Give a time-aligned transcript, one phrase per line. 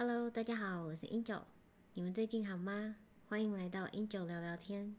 [0.00, 1.40] Hello，大家好，我是 Angel，
[1.94, 2.94] 你们最近好吗？
[3.28, 4.94] 欢迎来到 Angel 聊聊天。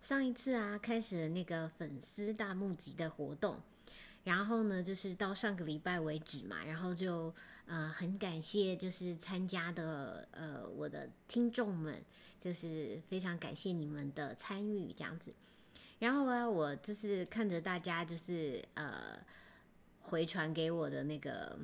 [0.00, 3.60] 上一次啊，开始那个粉丝大募集的活动，
[4.24, 7.34] 然后呢，就是到上个礼拜为止嘛，然后就
[7.66, 12.02] 呃很感谢就是参加的呃我的听众们，
[12.40, 15.30] 就是非常感谢你们的参与这样子。
[15.98, 19.22] 然后啊，我就是看着大家就是呃
[20.00, 21.58] 回传给我的那个。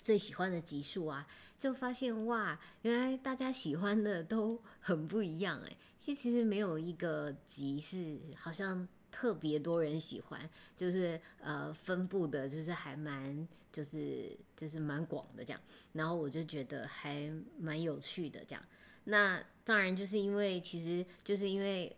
[0.00, 1.26] 最喜欢的集数啊，
[1.58, 5.76] 就发现哇，原来大家喜欢的都很不一样哎。
[5.98, 15.60] 其其实没有一个集是好像特别多人喜欢，就是呃分布的，就是还蛮就是就是蛮广的这样。
[15.92, 18.64] 然后我就觉得还蛮有趣的这样。
[19.04, 21.94] 那当然就是因为其实就是因为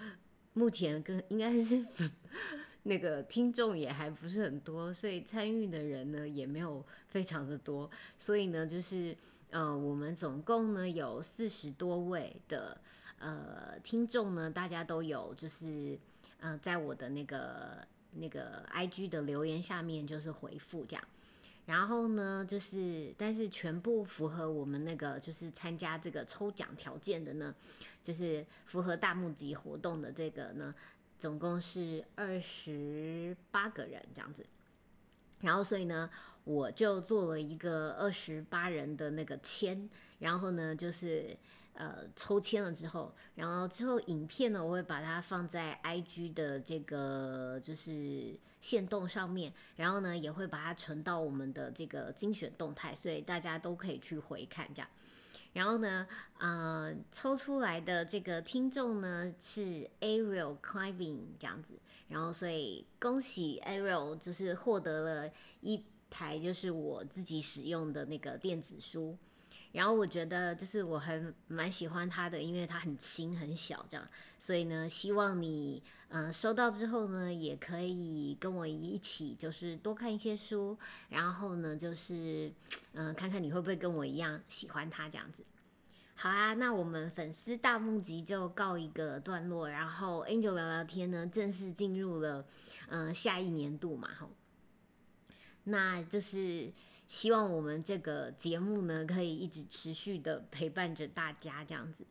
[0.54, 1.86] 目前跟应该是。
[2.84, 9.16] 那个听众也还不是很多，所以参与的人呢也没有非常的多，所以呢就是
[9.50, 12.76] 呃我们总共呢有四十多位的
[13.20, 15.96] 呃听众呢，大家都有就是
[16.40, 21.04] 嗯在我的那个那个 I G 的留言下面就是回复这样，
[21.66, 27.54] 然后呢就是但是全部符合我们那个就是参加这个抽奖条件的呢，
[28.02, 30.74] 就是符合大募集活动的这个呢。
[31.22, 34.44] 总共是二十八个人这样子，
[35.38, 36.10] 然后所以呢，
[36.42, 41.36] 我就做了一个二十八人的那个签，然后呢，就是
[41.74, 54.88] 呃抽签了之后，然后之后影片呢，我会把它放在 IG 的这个就是线动上面，然后呢，也会把它存到我们的这个精选动态，所以大家都可以去回看这样。
[55.52, 56.06] 然后呢，
[56.38, 61.74] 呃，抽出来的这个听众呢是 Ariel Climbing 这样子，
[62.08, 69.16] 然后所以恭喜 Ariel，就是获得了一台就是我自己使用的那个电子书。
[69.72, 74.06] 然后我觉得就是我还蛮喜欢它的，因为它很轻很小这样，
[74.38, 80.78] 所以呢，希望你嗯收到之后呢，也可以跟我一起就是多看一些书，
[81.08, 82.52] 然后呢就是
[82.92, 85.42] 嗯看看你会不会跟我一样喜欢它这样子。
[86.14, 92.44] 好啊，那我们粉丝大募集就告一个段落，然后 Angel 聊聊天呢正式进入了
[92.88, 94.28] 嗯下一年度嘛，哈。
[95.64, 96.72] 那就是
[97.06, 102.04] 希望我们这个节目呢，可以一直持续的陪伴着大家这样子。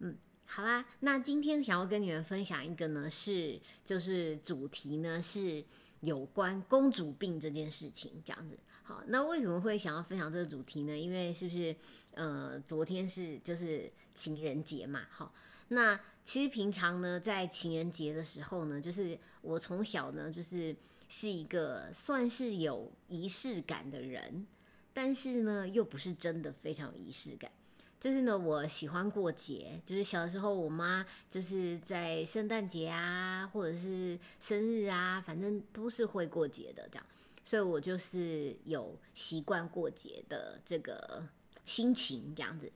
[0.00, 0.14] 嗯，
[0.44, 5.64] 好啦，那今天想要跟你们分享一个呢，是就是主题呢是
[6.00, 8.58] 有关公主病这件事情这样子。
[8.82, 10.98] 好，那为什么会想要分享这个主题呢？
[10.98, 11.74] 因为是不是
[12.12, 15.06] 呃昨天是就是情人节嘛？
[15.08, 15.32] 好，
[15.68, 20.76] 那其实平常呢在情人节的时候呢，就是我从小呢就是。
[21.08, 24.46] 是一个算是有仪式感的人，
[24.92, 27.50] 但是呢，又不是真的非常有仪式感。
[27.98, 37.06] 就是呢，我喜欢过节，就是小时候我妈就是在圣诞节啊，或者是生日啊，反正都是会过节的这样，
[37.42, 41.26] 所以我就是有习惯过节的这个
[41.64, 42.70] 心情这样子。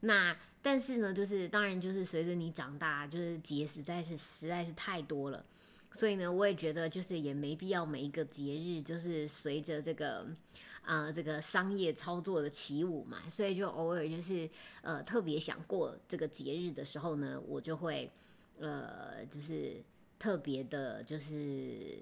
[0.00, 5.44] 那但是呢，就是当然就是随着你长大，就是节实在是实在是太多了。
[5.96, 10.26] 所以呢，我也觉得就是也没必要每一个节日就是随着这个，
[10.82, 13.28] 呃，这个商业操作的起舞嘛。
[13.30, 14.48] 所以就偶尔就是
[14.82, 18.10] 呃特别想过这个节日的时候呢，我就会
[18.58, 19.82] 呃就是
[20.18, 21.98] 特别的，就是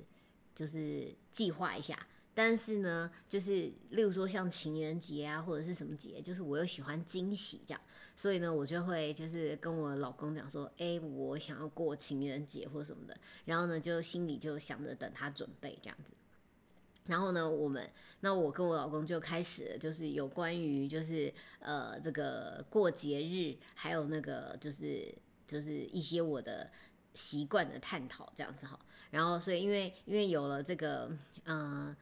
[0.55, 1.97] 就是计划一下。
[2.37, 7.81] 但是呢，就是例如说像情人节啊，或者是什么节，就是我又喜欢惊喜这样，
[8.17, 16.13] 所以呢，我就会就是跟我老公讲说，哎，我想要过情人节或什么的，然后呢，就心里就想着等他准备这样子。
[17.07, 25.15] 然后呢，我们那我跟我老公就开始就是有关于就是呃这个过节日，还有那个就是
[25.47, 26.69] 就是一些我的
[27.13, 28.77] 习惯的探讨这样子哈。
[29.13, 31.09] 然后所以因为因为有了这个
[31.45, 31.95] 嗯。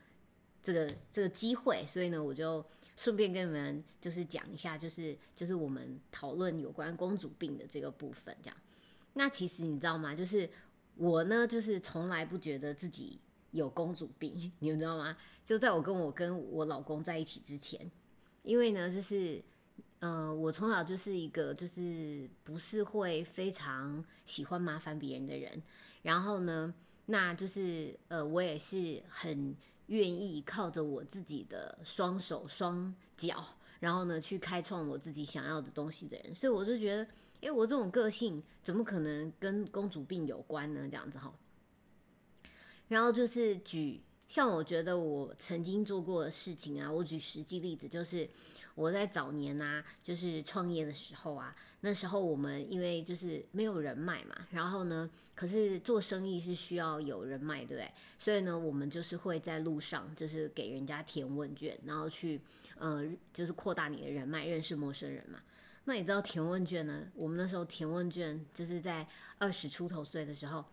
[0.62, 2.64] 这个这个机会，所以呢，我就
[2.96, 8.56] 顺便跟你们就是讲一下，就是就是我们讨论有关公主病的这个部分，这样。
[9.14, 10.14] 那其实你知道吗？
[10.14, 10.48] 就是
[10.94, 13.18] 我呢，就是从来不觉得自己
[13.50, 15.16] 有公主病， 你们知道吗？
[15.44, 17.90] 就在我跟我跟我老公在一起之前，
[18.44, 19.42] 因为呢，就是
[19.98, 25.60] 呃，我从小就是一个就是不是会非常喜欢麻烦别人的人，
[26.02, 26.72] 然后呢，
[27.06, 29.56] 那就是呃，我也是很。
[29.92, 33.44] 愿意靠着我自己的双手双脚，
[33.78, 37.06] 然后呢去开创我自己想要的东西的人，所以我就觉得，
[37.42, 40.88] 哎，我这种个性怎么可能跟公主病有关呢？
[40.90, 41.30] 这样子哈。
[42.88, 44.00] 然后就是举
[44.32, 48.26] 像我觉得我曾经做过的事情啊，我举实际例子，就是
[48.74, 57.92] 我在早年啊，就是创业的时候啊，那时候我们因为就是没有人脉嘛，然后呢，可是做生意是需要有人脉，对不对？
[58.16, 62.40] 所以呢，我们就是会在路上就是给人家填问卷，然后去
[62.78, 65.40] 呃，就是扩大你的人脉，认识陌生人嘛。
[65.84, 67.02] 那你知道填问卷呢？
[67.14, 69.06] 我们那时候填问卷就是在
[69.36, 70.64] 二十出头岁的时候，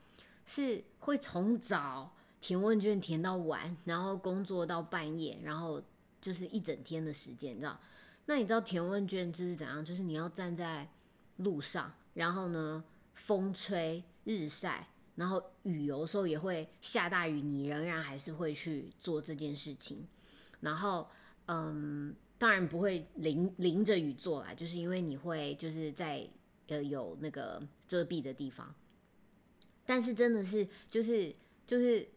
[0.46, 5.82] 是会从早填问卷填到晚，然后工作到半夜，然后
[6.22, 7.80] 就是一整天的时间，你知道？
[8.26, 9.84] 那你知道填问卷就是怎样？
[9.84, 10.90] 就是你要站在
[11.38, 12.84] 路上，然后呢，
[13.14, 20.08] 风吹日晒，然后雨有时候也会下大雨，你仍然还是会去做这件事情，
[20.62, 21.08] 然后
[21.48, 22.16] 嗯。
[22.40, 26.26] 当然不会淋淋着雨做啦，就是因为你会就是在
[26.68, 28.74] 呃有那个遮蔽的地方，
[29.86, 31.36] 但是真的是就是
[31.68, 32.08] 就是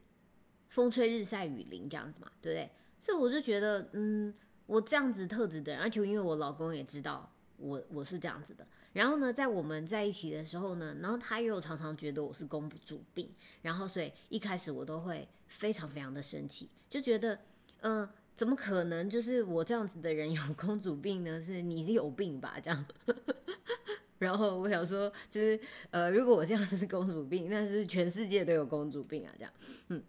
[0.73, 2.71] 风吹日晒雨淋这样子嘛，对不对？
[2.99, 4.33] 所以我就觉得，嗯，
[4.67, 13.31] 我这样子特质的，而且因为我老公也知道我我是这样子的，然后呢，在我们在一起的时候呢，然后他又常常觉得我是公主病，
[13.61, 17.39] 然后所以一开始我都会非常非常的生气，就觉得，
[17.81, 18.09] 嗯。
[18.35, 19.09] 怎么可能？
[19.11, 21.39] 就是我这样子的人有公主病呢？
[21.39, 22.59] 是你是有病吧？
[22.61, 22.85] 这样。
[24.19, 25.61] 然后我想说，就是
[25.91, 29.53] 呃，如果我这样子是公主病，那是全世界都有公主病啊，这样。
[29.89, 30.03] 嗯。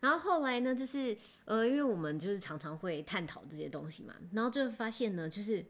[0.00, 5.64] 然后后来呢，就是呃，因为我们就是常常会探讨这些东西嘛，然后就发现呢，就是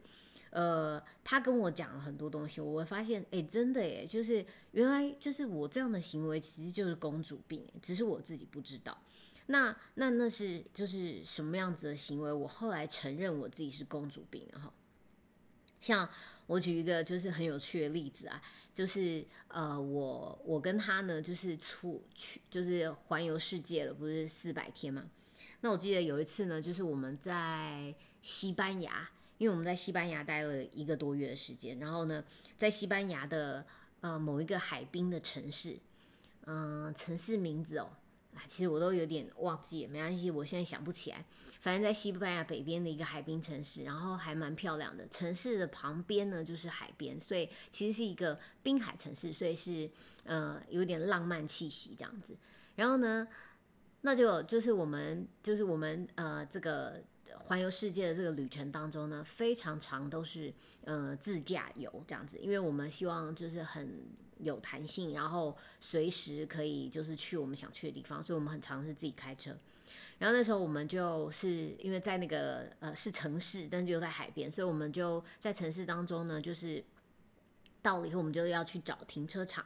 [0.51, 8.97] 呃，他跟我讲了很多东西，我会发现，哎，真的耶，就是原来就是我这样的行为其实就是公主病，只是我自己不知道。
[9.47, 12.31] 那那那是就是什么样子的行为？
[12.31, 14.71] 我后来承认我自己是公主病哈。
[15.79, 16.07] 像
[16.49, 18.41] 我举一个就是很有趣的例子啊，
[18.73, 25.05] 就是呃我我跟他呢就是出去就是环游世界了，不是四百天嘛？
[25.61, 27.93] 那我记得有一次呢，就是我们在
[28.23, 29.07] 西班牙，
[29.37, 32.23] 因为我们在西班牙待了一个多月的时间，然后呢
[32.57, 33.63] 在西班牙的
[34.01, 35.77] 呃某一个海滨的城市，
[36.45, 37.91] 嗯城市名字哦。
[38.35, 41.25] 啊其实我都有点忘记，没关系，我现在想不起来。
[41.59, 45.07] 反正，在西班牙北边的一个海滨城市，然后还蛮漂亮的。
[45.07, 49.89] 城市的旁边呢就是海边，所以其实是一个滨海城市，所以是
[50.25, 52.37] 呃有点浪漫气息这样子。
[52.75, 53.27] 然后呢，
[54.01, 57.03] 那就就是我们就是我们呃这个
[57.39, 60.53] 环游世界的这个旅程当中呢，非常长都是
[60.85, 64.05] 呃自驾游这样子，因为我们希望就是很。
[64.39, 69.55] 有弹性，然后随时可以就是去我们想去的地方，所以我们很常是自己开车。
[70.17, 76.83] 然后那时候我们就是因为在那个呃是城市，但是又在海边，所以我们就在城市当中呢，就是
[77.81, 79.65] 到了以后我们就要去找停车场，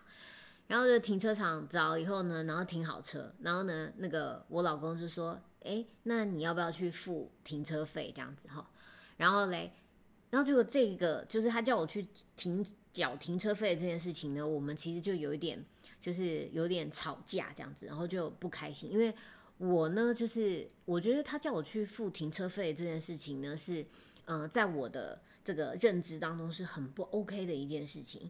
[0.68, 8.70] 然后就停车场找了以后呢，然后停好车，然后呢那个我老公就说，哎，那你要不要去付停车费这样子哈？
[9.18, 9.72] 然后嘞，
[10.30, 12.64] 然后结果这个就是他叫我去停。
[12.94, 15.62] 缴停车费这件事情呢，我们其实就有一点，
[16.00, 18.92] 就是有点吵架这样子，然后就不开心。
[18.92, 19.14] 因为
[19.58, 23.84] 我呢，就是我觉得他叫我去付停车费这件事情呢，是
[24.26, 28.30] 嗯，在我的这个认知当中是很不 OK 的一件事情。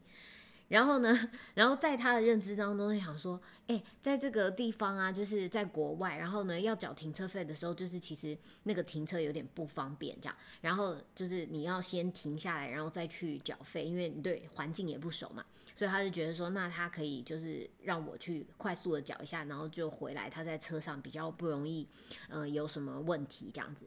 [0.70, 1.14] 然后呢，
[1.54, 10.36] 然后在他的认知当中想说，哎，在这个地方啊，就是在国外，然后呢要缴停车费的时候，就是其实那个停车有点不方便这样。
[10.62, 15.46] 然后就是你要先停下来，然后再去缴费，因为你对环境也不熟嘛，
[15.76, 21.88] 所以他就觉得说，那他可以就是让我去快速的缴一下，然后就回来，他在车上比较不容易，
[22.30, 23.86] 呃，有什么问题这样子。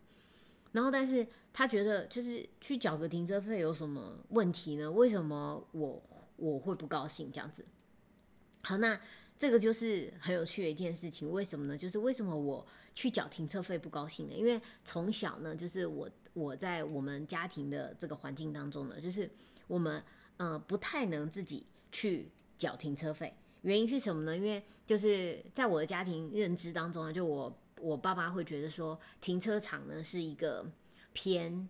[0.73, 4.91] 然后但是他觉得就是去缴个停车费有什么问题呢？
[4.91, 6.03] 为什么我？
[6.37, 7.65] 我会不高兴这样子。
[8.63, 9.01] 好，那
[9.37, 11.31] 这个就是很有趣的一件事情。
[11.31, 11.77] 为什么呢？
[11.77, 14.35] 就是为什么我去缴停车费不高兴呢？
[14.35, 19.31] 因为从小呢，就是我我在我们家庭的这个环境当中呢，就是
[19.67, 20.03] 我们
[20.37, 23.35] 呃不太能自己去缴停车费。
[23.63, 24.37] 原因是什么呢？
[24.37, 30.67] 因为就是在我的家庭认知当中呢，就我我爸爸会觉得说，停车场呢是一个
[31.13, 31.69] 偏。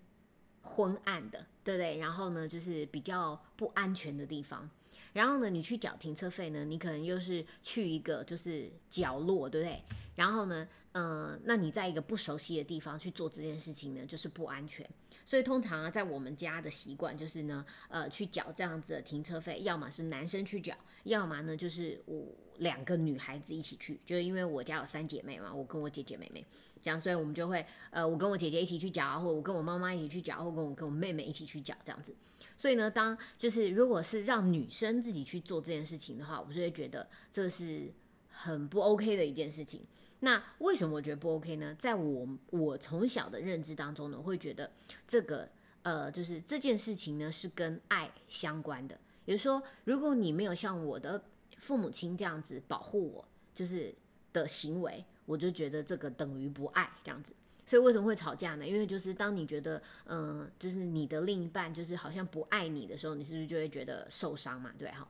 [0.68, 1.99] 昏暗的，对不对？
[1.99, 4.70] 然后呢，就是比较不安全的地方。
[5.12, 9.82] 然后呢，你去缴停车费呢，你可能又是去一个就是角落，对不对？
[10.14, 14.88] 然后呢，嗯，那你在一个不熟悉的地方去做这件事情呢，就是不安全。
[15.25, 24.01] 所以通常啊，在我们家的习惯就是呢，呃，去缴这样子的停车费，要么是男生去缴，要么呢就是我两个女孩子一起去。
[24.05, 26.45] 就是因为我家有三姐妹嘛，我跟我姐姐妹妹
[26.83, 32.15] 这样，所以我们就会，呃，我跟我姐姐一起去缴，或我跟我妈妈一起去缴，或跟我跟我妹妹一起去缴这样子。
[32.57, 37.93] 所以呢，当就是如果是让女生自己去做这件事情的话，我就会觉得这是
[38.29, 39.83] 很不 OK 的一件事情。
[40.21, 41.77] 那为什么我觉得不 OK 呢？
[41.79, 44.71] 在我我从小的认知当中呢，会觉得
[45.07, 45.47] 这个
[45.83, 48.99] 呃，就是这件事情呢是跟爱相关的。
[49.27, 51.23] 也就是说，如果你没有像我的
[51.66, 53.92] 父母亲这样子保护我，就是
[54.32, 57.32] 的行为，我就觉得这个等于不爱这样子。
[57.66, 58.64] 所以为什么会吵架呢？
[58.64, 64.73] 因为就是当你觉得，嗯，就是你的另一半就是好像不爱你的时候，你是不是就会觉得受伤嘛？
[64.78, 65.08] 对哈。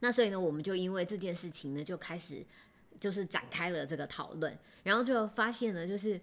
[0.00, 2.44] 那所以呢，我们就因为这件事情呢，就开始
[2.98, 6.20] 就是展开了这个讨论，然后就发现呢，就是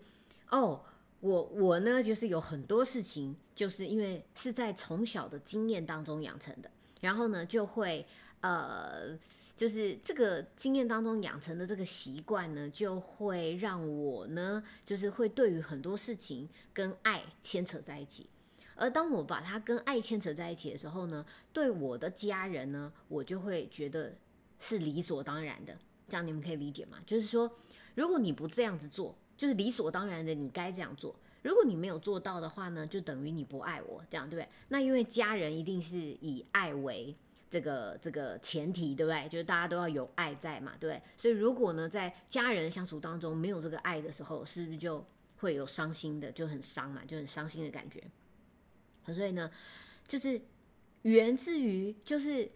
[0.49, 0.83] 哦，
[1.21, 8.05] 我我呢，就是有很多事情，就是因为是在从小的经验当中养成的，然后呢，就会
[8.41, 9.17] 呃。
[9.55, 18.29] 就是这个经验当中养成的这个习惯呢，就会让我呢，就是会对于很多事情跟爱牵扯在一起。
[18.75, 24.13] 而当我把它跟爱牵扯在一起的时候呢，对我的家人呢，我就会觉得
[24.59, 25.75] 是理所当然的。
[26.07, 26.99] 这样你们可以理解吗？
[27.07, 27.51] 就是说，
[27.95, 31.15] 如果你不这样子做，就是理所当然的，你该这样做。
[31.41, 34.47] 如果你没有做到的话呢，就等于你不爱我，这样对不对？
[34.67, 37.15] 那因为家人一定是以爱为。
[37.49, 39.27] 这个这个前提对不对？
[39.29, 41.01] 就是大家都要有爱在嘛，对不对？
[41.15, 45.05] 所以如果呢，在家人相处当中没有这个爱的时候，是不是就
[45.37, 48.03] 会有伤心的，就很伤嘛，就很伤心的感觉。
[49.05, 49.49] 所以呢，
[50.07, 50.41] 就是
[51.03, 52.49] 源自于，就是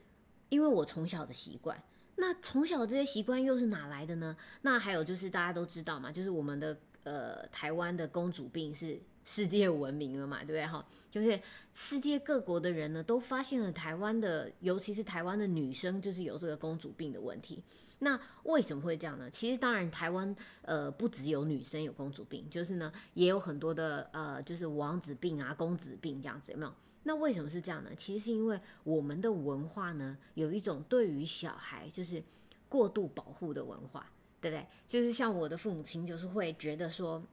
[0.49, 1.81] 因为我从小的习惯。
[2.15, 4.35] 那从小这些习惯又是哪来的呢？
[4.61, 9.01] 那还有就是大家都知道嘛，就是我们的呃台湾的公主病是。
[9.23, 10.85] 世界闻名了嘛，对不对哈？
[11.09, 11.39] 就是
[11.73, 17.61] 世界各国的人呢，都发现了台湾的，尤其是台湾的女生，就是有这个公主病的问题。
[17.99, 19.29] 那为什么会这样呢？
[19.29, 26.73] 其实当然，台湾呃不只有女生有公主病，就是呢也有很多的呃就是王子病啊、公子病这样子，有没有？
[27.03, 27.91] 那为什么是这样呢？
[27.95, 32.23] 其实是因为我们的文化呢有一种对于小孩就是
[32.67, 34.09] 过度保护的文化，
[34.39, 34.65] 对不对？
[34.87, 37.23] 就是像我的父母亲就是会觉得说。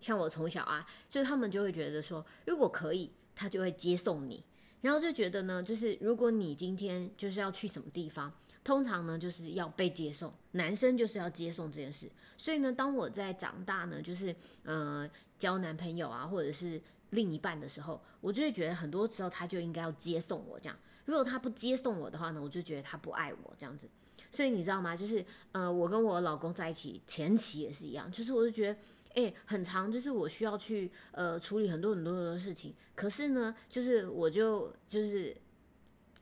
[0.00, 4.44] 像我从小啊，就是他们就会觉得说，如果可以，他就会接送你，
[4.82, 12.10] 然后就觉得呢，就是如果你今天就是要去什么地方，通常呢就是要被接送，男生就是要接送这件事。
[12.36, 14.34] 所以呢，当我在长大呢，就是
[14.64, 20.78] 呃交男朋友啊，或者是另一半的时候，我就会觉得很多时候他就应该要接送我这样。
[21.04, 23.88] 如果他不接送我的话呢，我就觉得他不爱我这样子。
[24.30, 24.96] 所以你知道吗？
[24.96, 28.78] 就是呃，我跟我老公在一起前期也是一样，就是我就觉得。
[29.16, 35.36] 哎，很长，就是我需要去呃处理很多很多的事情，可是呢，就是我就就是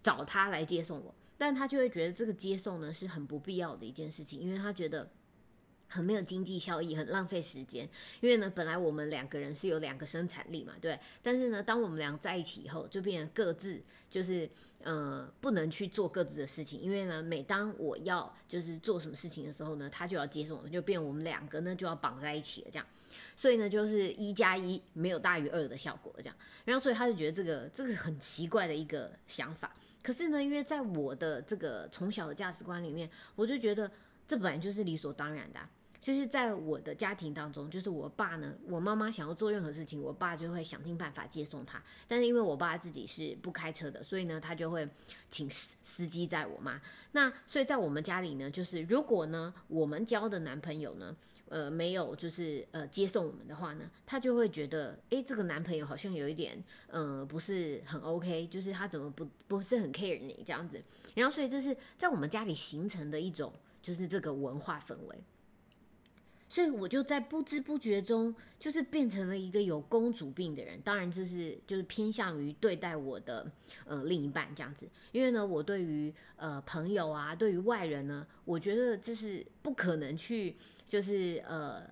[0.02, 5.08] 找他来接送我，但他就会觉得这个接送呢是很不必要的一件事情，因为他觉得。
[5.94, 7.88] 很没有经济效益，很浪费时间。
[8.20, 10.98] 因为呢，本来我们两个人是有两个生产力嘛，对。
[11.22, 14.50] 但是呢，当我们俩在一起以后，就变成各自就是
[14.82, 16.80] 呃不能去做各自的事情。
[16.80, 22.84] 因为呢，每当我要就是做什么事情的时候呢，他就要接送，就变我们两个呢就要绑在一起了这样。
[23.36, 26.34] 所以呢，就是一加一没有大于二的效果这样。
[26.64, 29.72] 然后所以他就觉得这个这个很奇怪的一个想法。
[30.02, 33.90] 可是呢，因为在我的这个从小的价值观里面，我就觉得
[34.26, 35.60] 这本来就是理所当然的。
[36.04, 41.82] 就是在我的家庭当中，就是我爸呢，我妈妈想要做任何事情，我爸就会想尽办法接送她。
[42.06, 44.86] 但是因为我爸自己是不开车的，所以呢，他就会
[45.30, 46.78] 请司司机载我妈。
[47.12, 51.16] 那所以在我们家里呢，就是如果呢，我们交的男朋友呢，
[51.48, 60.82] 呃，没有就是呃接送我们的话呢，他就会觉得，诶，这个男朋友好像有一点，呃，不是很 OK，就是他怎么不不是很 care 你这样子。
[61.14, 65.18] 然后所以这是在我们家里形成的一种，就是这个文化氛围。
[66.48, 70.80] 所以我就在不知不觉中，就是变成了一个有公主病的人。
[70.82, 73.50] 当然，就是就是偏向于对待我的
[73.84, 74.88] 呃另一半这样子。
[75.12, 81.82] 因为呢，我对于呃朋友啊，对于外人呢，我觉得就是不可能去就是呃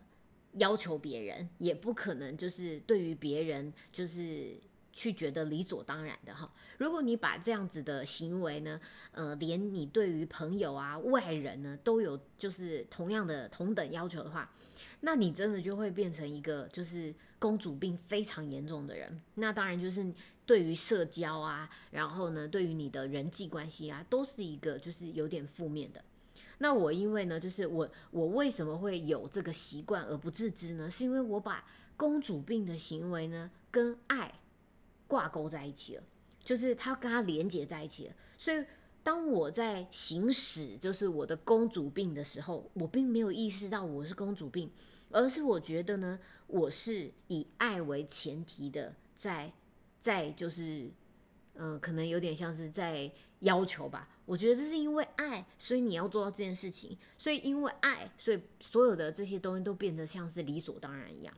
[0.52, 4.56] 要求别人，也不可能就是对于别人就是。
[4.92, 8.78] 去觉得理所当然的哈，如果你把这样子的行为呢，
[9.12, 14.52] 呃，连你对于朋友啊、外人呢都有就是同样的同等要求的话，
[15.00, 19.18] 那你真的就会变成一个就是公主病非常严重的人。
[19.36, 20.12] 那当然就是
[20.44, 26.04] 对于社交啊，然后呢，对于你的人际关系啊，都是一个就是有点负面的。
[26.58, 30.90] 那我因为呢，就是我我为什么会有这个习惯而不自知呢？
[30.90, 31.64] 是因为我把
[31.96, 34.34] 公主病的行为呢跟爱。
[35.12, 36.02] 挂钩在一起了，
[36.42, 38.14] 就是他跟他连接在一起了。
[38.38, 38.64] 所以
[39.02, 44.70] 当我在行使就是我的公主病的时候，我并没有意识到我是公主病，
[45.10, 49.52] 而是我觉得呢，我是以爱为前提的，在
[50.00, 50.90] 在就是
[51.56, 54.08] 嗯，可能有点像是在要求吧。
[54.24, 61.34] 我觉得这是因为爱，所以你要做到这件事情，所以因为爱，所以所有的这些东西都变得像是理所当然一样。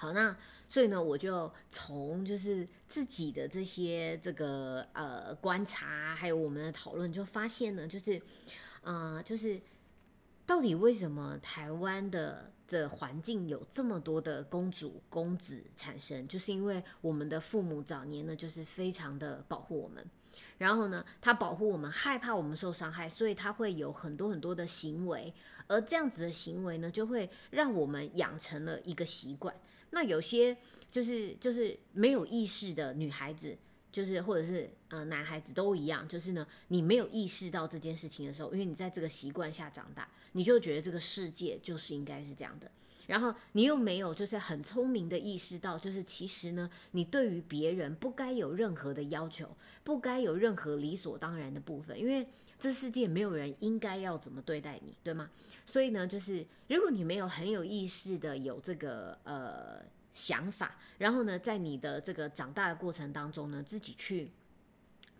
[0.00, 0.36] 好，那
[0.68, 8.22] 所以呢，我就从就是自己的这些这个呃观察，还有我们的讨论，就发现呢，就是
[8.82, 9.60] 呃，就是
[10.46, 20.06] 到底为什么台湾的这环境有这么多的公主公子产生，就是因为我们的父母早年呢，就是非常的保护我们。
[20.58, 25.34] 然后呢，他保护我们，害怕我们受伤害，所以他会有很多很多的行为，
[25.66, 29.52] 而这样子的行为呢，就会让我们养成了一个习惯。
[29.90, 30.56] 那有些
[30.90, 33.56] 就是就是没有意识的女孩子，
[33.90, 42.70] 就是或者是呃男孩子都一样，就是呢，你没有意识到这件事情的时候，因为你在这个习惯下长大，你就觉得这个世界就是应该是这样的。
[43.08, 55.28] 然后你又没有，就是很聪明的意识到，就是其实呢，你对于别人不该有任何的要求，不该有任何理所当然的部分，因为这世界没有人应该要怎么对待你，对吗？
[55.66, 64.30] 所以呢，就是如果你没有很有意识的有这个呃想法，然后呢，在你的这个长大的过程当中呢，自己去。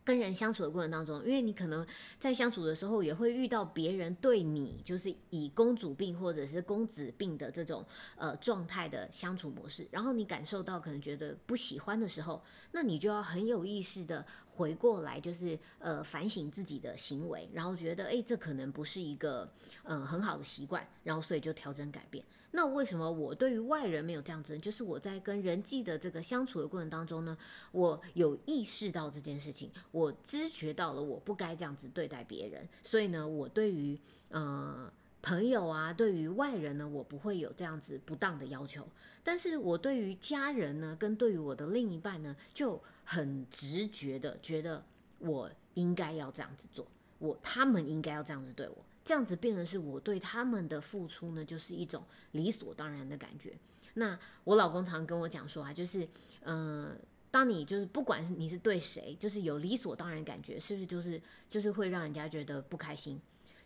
[0.08, 1.86] 跟人相处的过程当中，因为你可能
[2.18, 7.84] 在相处的时候也会遇到别人对你就是以公主病或者是公子病的这种
[8.16, 19.46] 呃状态的相处模式，然后你感受到可能觉得不喜欢的时候，那你就要很有意识的回过来，就是呃反省自己的行为，然后觉得诶，这可能不是一个
[19.82, 22.24] 嗯很好的习惯，然后所以就调整改变。
[22.52, 24.58] 那为什么我对于外人没有这样子？
[24.58, 27.36] 就是我在跟人际的这个相处的过程当中呢，
[27.72, 33.98] 我有意识到这件事情，我知觉到了我不该这样子对待别人，所以呢，我对于
[34.30, 34.90] 呃
[35.20, 38.88] 朋友啊，对于外人呢，我不会有这样子不当的要求。
[39.22, 44.82] 但是我对于家人呢，跟对于我的另一半呢，就很直觉的觉得
[45.18, 46.86] 我应该要这样子做，
[47.18, 48.76] 我他们应该要这样子对我。
[49.08, 53.58] 这样子变成是我对他们的付出呢，就是一种理所当然的感觉。
[53.94, 56.06] 那我老公常跟我讲说啊，就是，
[56.42, 56.94] 嗯，
[57.30, 61.18] 当你就是不管是你是对谁，就是有理所当然感觉，是不是就是
[61.48, 63.18] 就是会让人家觉得不开心？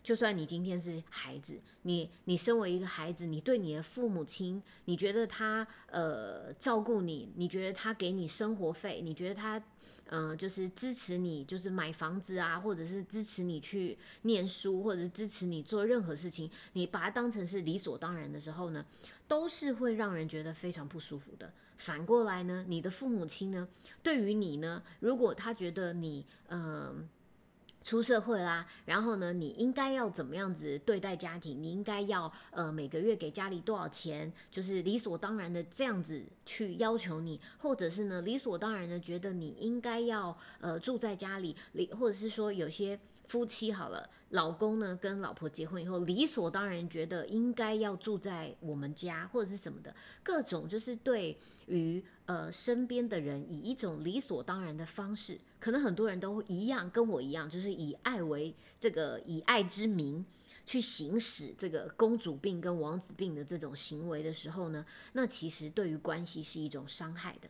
[0.03, 9.63] 就算你今天是孩子，你你身为一个孩子，你对你的父母亲，你觉得他呃照顾你，你觉得他给你生活费，你觉得他
[10.07, 18.85] 嗯就是支持你，就是买房子啊，或者是支持你去念书，或者是支持你做任何事情，你把它当成是理所当然的时候呢，
[19.25, 21.53] 都是会让人觉得非常不舒服的。
[21.77, 23.67] 反过来呢，你的父母亲呢，
[24.03, 27.07] 对于你呢，如果他觉得你嗯。
[27.83, 31.61] 出社会啦，然后呢，你应该要怎么样子对待家庭？
[31.61, 34.31] 你应该要呃每个月给家里多少钱？
[34.49, 42.99] 就是理所当然的这样子去要求你，或者是呢理所当然的觉得你应该要呃住在家里，理或者是说有些。
[43.33, 49.91] 夫妻好了，老公呢跟老婆结婚以后，理所当然觉得应该要住在我们家或者是什么的，
[50.21, 60.23] 各种就是对于呃身边的人以一种理所当然的方式，可能很多人都一样，跟我一样，就是以爱为这个以爱之名
[60.63, 67.49] 去行使这个公主病跟王子病的这种行为的时候呢，那其实对于关系是一种伤害的。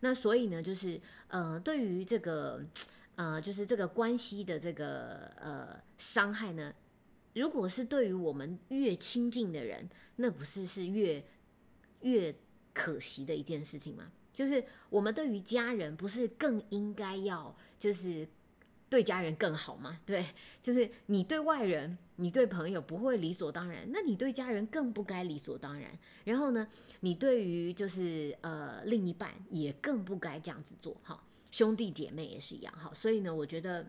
[0.00, 2.62] 那所以呢，就是呃对于这个。
[3.16, 6.74] 呃，就是这个关系的这个呃伤害呢，
[7.32, 11.24] 如果是对于我们越亲近的人，那不是是越
[12.00, 12.34] 越
[12.72, 14.10] 可惜的一件事情吗？
[14.32, 18.26] 就是我们对于家人，不是更应该要就是
[18.90, 20.00] 对家人更好吗？
[20.04, 20.26] 对，
[20.60, 25.96] 就是你对外人，你对朋友不会理所当然，那你对家人更不该理所当然。
[26.24, 26.66] 然后呢，
[26.98, 31.22] 你对于就是呃另一半也更不该这样子做，哈。
[31.54, 33.86] 兄弟姐妹也是一样哈，所以呢，我觉得，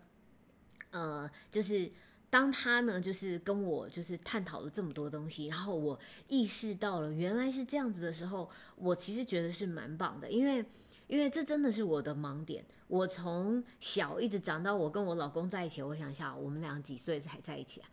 [0.91, 1.91] 呃，就是
[2.29, 10.63] 当他呢，就是跟我就是探讨了这么多东西，然后我意识到了原来是这样子的时候，我其实觉得是蛮棒的，因为
[11.07, 12.63] 因为这真的是我的盲点。
[12.87, 17.89] 我从小一直长到我跟我老公在一起，我想一下，我们俩几岁才在一起啊？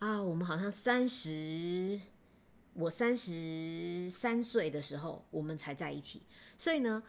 [0.00, 2.00] 啊，我们好像三十，
[2.74, 6.22] 我三十三岁的时候我们才在一起，
[6.58, 7.00] 所以呢。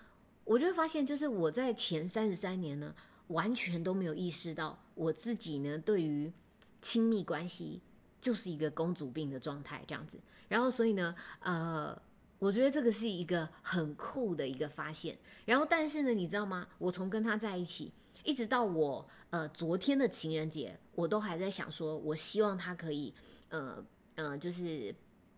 [0.48, 2.96] 我就会发现，就是我在前三十三年呢，
[3.28, 6.32] 完全都没有意识到我自己呢，对于
[6.82, 7.82] 亲密关系
[8.22, 10.18] 就是一个公主病的状态这样子。
[10.48, 12.02] 然后，所以呢，呃，
[12.40, 15.18] 我觉得这个是一个很酷的一个发现。
[15.46, 16.66] 然后，但是呢，你知道吗？
[16.78, 17.92] 我从跟他在一起，
[18.24, 23.14] 一直到我呃昨天的情人节，我都还在想说，我希望他可以，
[23.50, 23.84] 呃
[24.16, 24.96] 呃，就是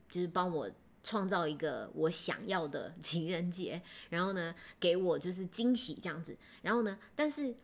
[0.08, 0.69] 就是帮我
[1.02, 6.36] 创造一个我想要的情人节， 然后呢，给我就是惊喜这样子。
[6.62, 7.56] 然后呢，但是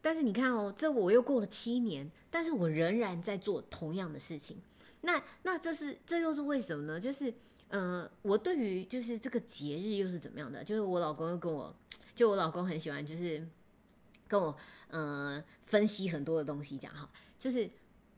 [0.00, 4.58] 但是你看哦，这我又过了七年，但是我仍然在做同样的事情。
[5.02, 7.00] 那那这是这又是为什么呢？
[7.00, 7.32] 就是
[7.68, 10.62] 呃，我对于就是这个节日又是怎么样的？
[10.62, 11.74] 就是我老公又跟我，
[12.14, 13.46] 就我老公很喜欢就是
[14.28, 14.56] 跟我
[14.88, 17.68] 呃分析很多的东西讲哈，就是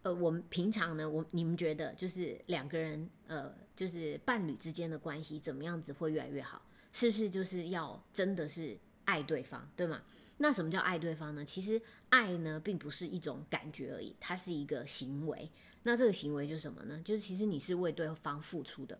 [0.02, 3.54] 呃我们平常呢，我你们觉得就是两个人呃。
[3.76, 6.62] 就是伴侣之间的关系怎么样子会越来越好？
[6.92, 10.02] 是不是就是要真的是爱对方，对吗？
[10.38, 11.44] 那什么叫爱对方呢？
[11.44, 15.50] 其实爱呢，并不是一种感觉而已，它是一个行为。
[15.82, 17.00] 那这个行为就是什么呢？
[17.04, 18.98] 就是其实你是为对方付出的。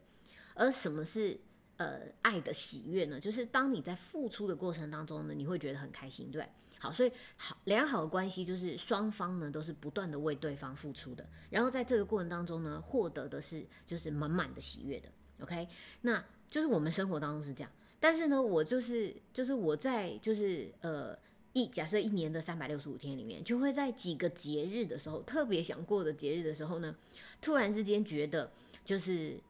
[0.55, 1.39] 而什么是
[1.77, 3.19] 呃爱的喜悦呢？
[3.19, 6.47] 就是当你在付出的过程当中呢，你会觉得很开心，对。
[6.77, 15.09] 好，所以好良好的关系就是双方呢都是不断的为对方付出的，然后在这个过程当中呢，获得的是就是满满的喜悦的。
[15.41, 15.67] OK，
[16.03, 21.17] 那就是我们生活当中是这样，但是呢，我就是就是我在就是呃
[21.55, 26.95] 一假设一年的三百六十五天里面，就会在几个节日的时候，特别想过的节日的时候呢，
[27.41, 28.53] 突然之间觉得
[28.85, 29.41] 就是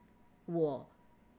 [0.44, 0.88] 我。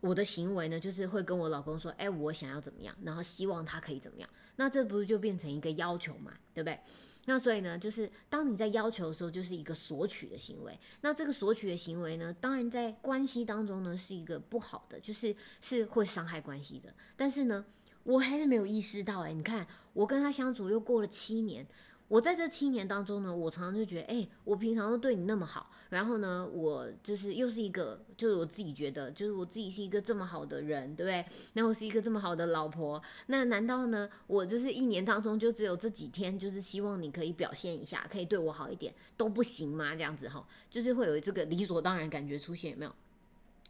[0.02, 6.80] 我的行为呢，就是会跟我老公说，哎，我想要怎么样，然后希望他可以怎么样，那这不是就变成一个要求嘛，对不对？
[7.26, 10.80] 那所以呢，就是当你在要求的时候，就是一个索取的行为。
[11.02, 16.94] 那这个索取的行为呢，当然在关系当中呢，是一个不好的，就是是会伤害关系的。
[17.16, 17.66] 但是呢，
[18.04, 21.66] 我还是没有意识到，哎，你看我跟他相处又过了七年。
[22.08, 31.26] 我在这七年当中呢，我常常就觉得，哎，我平常都对你那么好，然后呢，我就是又是一个，就是我自己觉得，就是我自己是一个这么好的人，对不对？
[31.54, 39.96] 那我是一个这么好的老婆，那难道呢，我就是一年当中就只有这几天，就是希望你可以表现一下，可以对我好一点，都不行吗？
[39.96, 42.96] 这样子哈，就是会有这个理所当然感觉出现，有没有？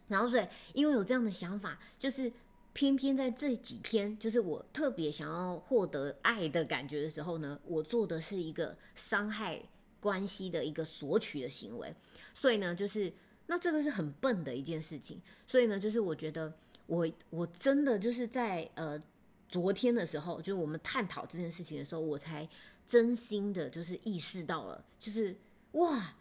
[0.08, 2.30] 然后所以，因为有这样的想法，就是。
[2.76, 9.58] 偏偏在这几天，就是我特别想要获得爱的感觉的时候呢，我做的是一个伤害
[9.98, 11.90] 关系的一个索取的行为。
[12.34, 13.10] 所以呢，就是
[13.46, 15.18] 那这个是很笨的一件事情。
[15.46, 16.52] 所以呢，就是我觉得
[16.86, 19.02] 我我真的就是在呃
[19.48, 22.46] 昨天的时候，就是我们探讨这件事情的时候，我才
[22.86, 25.34] 真心的就是意识到了，就是
[25.72, 26.14] 哇，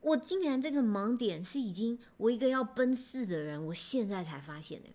[0.00, 4.88] 我竟然这个盲点是已经我一个要奔四的人，我现在才发现的。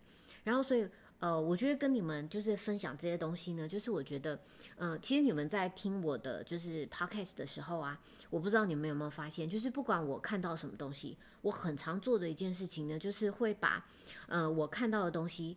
[0.49, 4.39] 然后，所以，呃，我觉得跟你们就是分享这些东西呢，就是我觉得，
[4.77, 7.99] 呃，其实你们在听我的就是 podcast 的时候啊，
[8.31, 13.85] 我不知道你们有没有发现，就是不管我看到什么东西，我很常做的一件事情呢，就是会把，
[14.27, 15.55] 呃，我看到的东西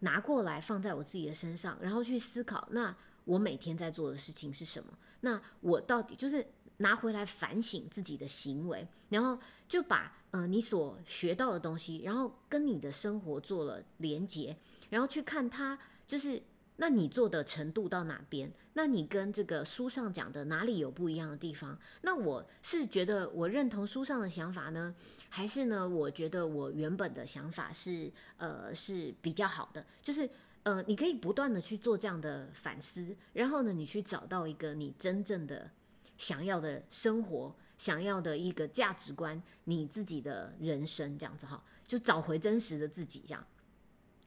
[0.00, 4.92] 拿过来放在我自己的身上，然后去思考，那我每天在做的事情是什么？
[5.22, 10.18] 那我到底就是拿回来反省自己的行为，然后就把。
[10.34, 14.56] 呃，你所学到的东西，然后跟你的生活做了连接，
[14.90, 16.42] 然后去看它，就是
[16.74, 18.52] 那你做的程度到哪边？
[18.72, 21.78] 那你跟这个书上讲的哪里有不一样的地方？
[22.02, 24.92] 那我是觉得我认同书上的想法呢，
[25.28, 25.88] 还是呢？
[25.88, 30.28] 我觉得我原本的想法是呃是比较好的，就是
[30.64, 35.70] 呃你可以不断的去做这样的反思，然后呢，你去找到一个你真正的
[36.16, 37.54] 想要的生活。
[37.84, 43.46] 想要的一个价值观，你自己的人生这样子哈，就找回真实的自己这样。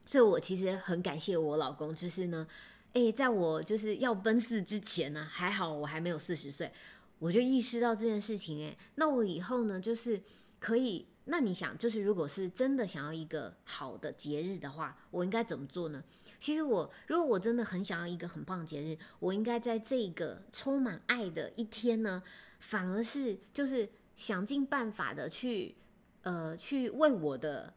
[0.06, 2.48] 所以我其实很感谢我老公，就是呢，
[2.94, 6.72] 诶，在我就是要奔四之前呢，还好我还没有四十岁，
[7.18, 8.60] 我就意识到这件事情。
[8.60, 10.22] 诶，那我以后呢，就是
[10.60, 16.04] 可以，那你想，就是如果是真的想要一个好的节日的话，我应该怎么做呢？
[16.38, 22.22] 其实我如果我真的很想要一个很棒的节日，我应该在这个充满爱的一天呢。
[22.60, 25.76] 反而是就是想尽办法的去，
[26.22, 27.74] 呃，去为我的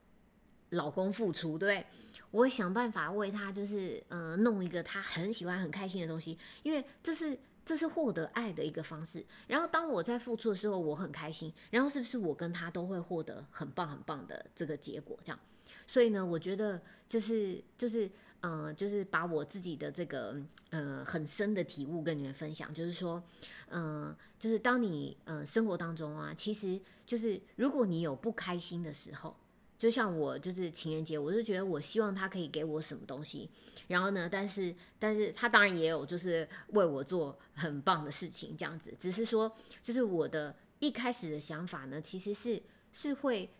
[0.71, 1.85] 老公付出，对？
[2.31, 9.25] 我想办法为他，就是呃，弄一个他很喜欢、很开心的东西，因为这是这是获得爱的一个方式。
[9.47, 15.19] 然后当我在付出的时候，我很开心，然后是不是我跟他都会获得很棒、很棒的这个结果？
[15.25, 15.39] 这样，
[15.87, 18.11] 所以呢，我觉得就是就是。
[18.43, 20.35] 嗯，就是把我自己的这个
[20.71, 23.23] 呃很深的体悟跟你们分享，就是说，
[23.69, 29.37] 嗯，就是当你呃生活当中啊，其实就是如果你有不开心的时候，
[29.79, 33.51] 就像我就是情人节，我就觉得我希望他可以给我什么东西，
[33.89, 43.51] 然后呢，但是但是他当然也有就是为我做很棒的事情这样子，只是说就是我的一开始的想法呢，其实是是会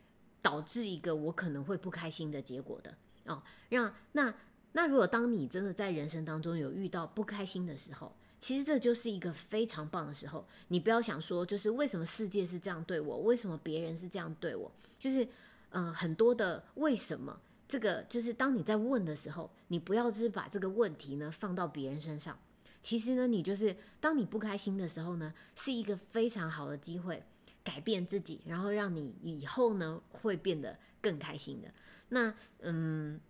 [0.41, 2.95] 导致一个我可能会不开心的结果的。
[3.27, 4.35] 哦，让那。
[4.73, 10.47] 那如果当你真的在人生当中有遇到不开心的时候，其实这就是一个非常棒的时候。
[10.69, 15.27] 你不要想说，就是为什么世界是这样对我，为什么别人是这样对我，就是
[15.71, 22.39] 呃很多的为什么，这个就是当你在问的时候，你不要就是把这个问题呢放到别人身上。
[22.81, 27.23] 其实呢，你就是当你不开心的时候呢，是一个非常好的机会
[27.65, 31.69] 改变自己，然后让你以后呢会变得更开心的。
[32.11, 33.21] 那嗯。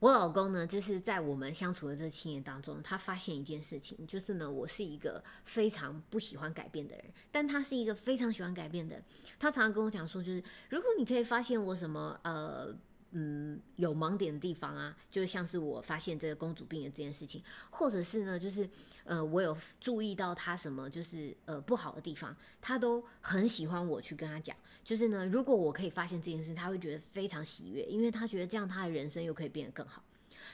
[0.00, 9.02] 我老公呢，就是在我们相处的这七年当中，他发现一件事情，就是呢，我是一个非常不喜欢改变的人，但他是一个非常喜欢改变的。
[9.38, 12.74] 他常常跟我讲说，就是如果你可以发现我什么，呃。
[13.12, 18.68] 嗯，有盲点的地方啊，就像是我发现这个公主病的这件事情，或者是呢，就是
[19.04, 24.54] 呃，我有注意到他什么就是呃不好的地方，他都很喜欢我去跟他讲。
[24.88, 30.02] 就是呢，如果我可以发现这件事，他会觉得非常喜悦，因为他觉得这样他的人生又可以变得更好。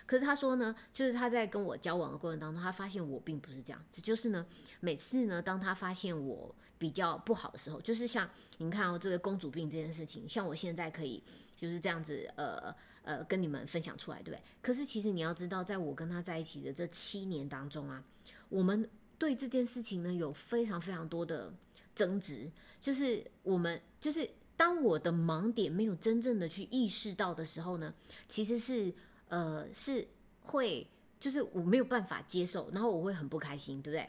[0.07, 4.03] 可是他说呢，就是他在跟我交往的过程当中，他发现我并不是这样子。
[4.03, 4.45] 就是呢，
[4.81, 11.23] 每次呢，当他发现我比较不好的时候，就是像你看哦，这个公主病这件事情，像我现在可以
[11.57, 14.43] 就是这样子，呃呃，跟你们分享出来，对不对？
[14.61, 18.03] 可是其实你要知道，在我跟他在一起的这七年当中啊，
[18.49, 21.55] 我们对这件事情呢有非常非常多的
[21.95, 27.95] 争执，就是我们就是当我的盲点没有真正的去意识到的时候呢，
[28.29, 28.93] 其实是。
[29.29, 30.07] 呃，是
[30.43, 30.87] 会，
[31.19, 34.09] 就是我没有办法接受，然后我会很不开心，对不对？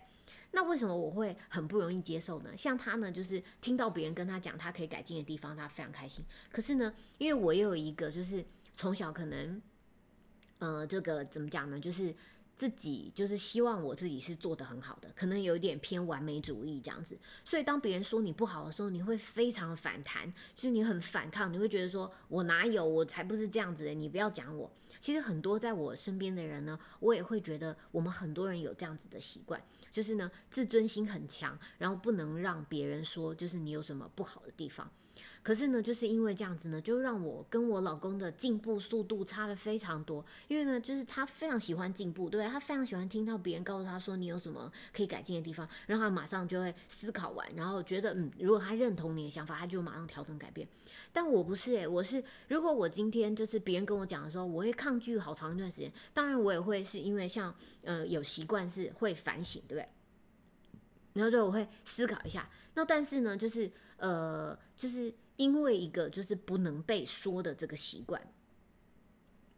[0.52, 2.56] 那为什么我会很不容易接受呢？
[2.56, 6.24] 像他呢，就是听到别人跟他讲他可以改进的地方，他非常开心。
[6.52, 9.60] 可是呢，因为我也有一个，就是从小可能，
[10.60, 11.80] 呃，这个怎么讲呢？
[11.80, 12.14] 就是。
[12.56, 24.72] 自己就是希望我自己是做的很好的，可能有一点偏完美主义这样子，所以当别人说你不好的时候，你会非常反弹，就是你很反抗，你会觉得说我哪有，我才不是这样子的，你不要讲我。
[25.00, 34.90] 其实很多在我身边的人呢，我也会觉得我们很多人有这样子的习惯，就是呢自尊心很强，然后不能让别人说就是你有什么不好的地方。
[35.46, 40.26] 可是呢，就是因为这样子呢，就让我跟我老公的进步速度差了非常多。
[40.48, 50.68] 因为呢，就是他非常喜欢进步，对他非常喜欢听到别人告诉他说你有什么可以改进的地方，然后他马上就会思考完，然后觉得嗯，如果他认同你的想法，他就马上调整改变。
[51.14, 55.94] 但我不是诶，我是如果我今天就是别人跟我讲的时候，我会抗拒好长一段时间。
[56.12, 57.54] 当然，我也会是因为像
[57.84, 59.88] 呃有习惯是会反省，对不对？
[61.14, 62.50] 然后就我会思考一下。
[62.74, 65.14] 那但是呢，就是呃，就是。
[65.38, 68.22] 因为一个就是不能被说的这个习惯，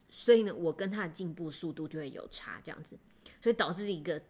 [0.09, 2.97] 所以呢，我跟他的进步速度就会有差，这样子，
[3.39, 4.21] 所以导致一个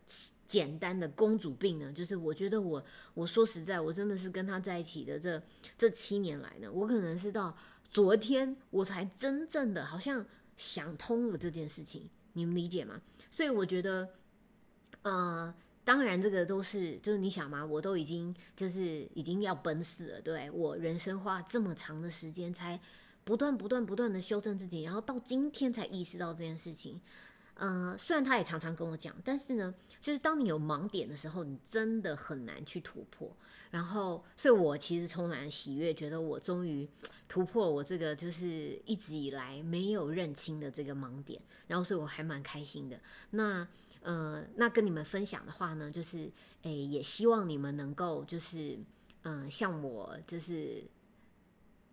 [0.46, 2.84] 简单的公主病呢，就是我觉得我
[3.14, 5.42] 我说实在，我真的是跟他在一起的这
[5.78, 7.58] 这七年来呢，我可能是到
[7.90, 13.02] 昨天我才真正的好像想通了这件事情，你们理解吗？
[13.32, 14.10] 所以我觉得，
[15.04, 15.56] 呃。
[15.88, 22.78] 当然，这个都是就是你想嘛，我都已经就是已经要奔四了，对我人生花这么长的时间，才
[23.24, 27.00] 不断不断不断的修正自己，然后到今天才意识到这件事情。
[27.54, 33.34] 嗯，虽然他也常常跟我讲，但是呢，就是当你有盲点的时候，你真的很难去突破。
[33.72, 36.86] 然后，所以我其实充满喜悦，觉得我终于
[37.30, 41.42] 突破了我这个就是一直以来没有认清的这个盲点。
[41.66, 43.00] 然后，所以我还蛮开心的。
[43.30, 43.66] 那。
[44.02, 46.32] 呃，那跟你们分享的话呢，就是
[46.62, 48.78] 诶，也希望你们能够就是，
[49.24, 50.84] 嗯，像我就是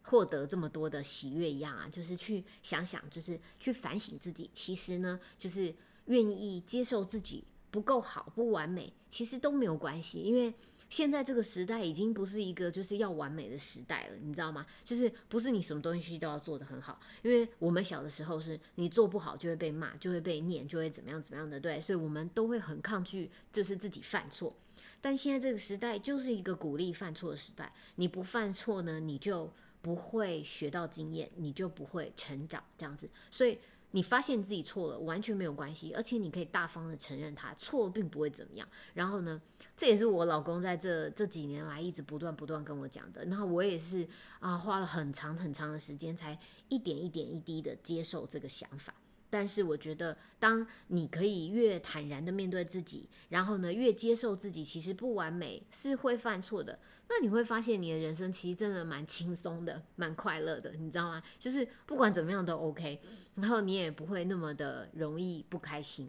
[0.03, 4.51] 获得这么多的喜悦一样啊，就是去想想，就是去反省自己。
[4.55, 5.75] 其实呢，就是
[6.07, 10.55] 愿意接受自己不够好、不完美，其实都没有关系，因为。
[10.95, 14.65] 现在这个时代已经不是一个就是要完美的时代了，你知道吗？
[14.85, 24.57] 就是不是你什么东西都要做得很好，因为我们小的时候是你做不好就会被骂，就会被念，就会怎么样怎么样的，对，所以我们都会很抗拒就是自己犯错。
[25.01, 29.53] 但现在这个时代就是一个鼓励犯错的时代，你不犯错呢，你就
[29.83, 33.59] 不会学到经验，你就不会成长，这样子，所以。
[33.95, 38.69] 你发现自己错了，完全没有关系，而且你可以大方的承认他错，并不会怎么样。
[38.93, 39.41] 然后呢，
[39.77, 43.25] 这也是我老公在这这几年来一直不断不断跟我讲的。
[43.27, 44.05] 然后我也是
[44.41, 46.37] 啊，花了很长很长的时间，才
[46.69, 48.93] 一点一点一滴的接受这个想法。
[49.35, 61.20] 但是我觉得，当你可以越坦然的面对自己，然后呢，越接受自己其实不完美，是会犯错的，那你会发现你的人生其实真的蛮轻松的，蛮快乐的，你知道吗？
[61.37, 63.01] 就是不管怎么样都 OK，
[63.35, 66.09] 然后你也不会那么的容易不开心。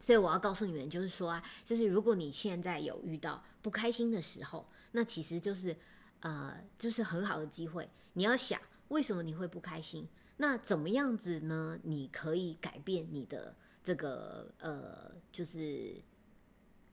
[0.00, 5.76] 所以我要告诉你们，就是说啊，就是如果你现在有遇到不开心的时候，那其实就是
[6.18, 7.88] 呃，就是很好的机会。
[8.14, 10.08] 你要想，为什么你会不开心？
[10.36, 11.78] 那怎么样子呢？
[11.82, 15.94] 你可以改变你的这个呃，就是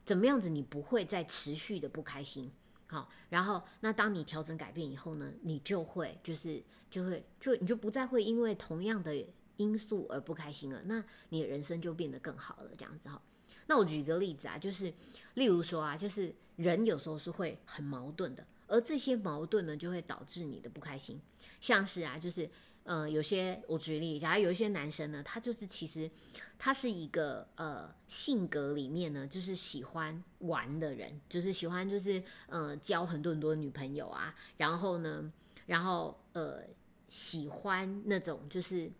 [0.05, 2.51] 怎么样子，你不会再持续的不开心。
[2.87, 9.25] 好，然后那当你调整改变以后呢，你就会就是就会就你就不再会因为同样的
[9.57, 13.21] 因素而不开心了，那你的人生就变得更好了，这样子哈。
[13.67, 14.93] 那我举一个例子啊，就是
[15.35, 21.19] 例如说啊，就是人有时候是会很矛盾的，而这些矛盾呢，就会导致你的不开心。
[21.61, 22.49] 像是啊，就是
[22.83, 26.09] 呃，有些我举例，假如有一些男生呢，他就是其实
[26.57, 35.31] 他是一个呃性格里面呢，就是喜欢玩的人，就是喜欢就是呃交很多很多女朋友啊，然后呢，
[35.65, 36.63] 然后呃
[37.07, 38.91] 喜欢那种就是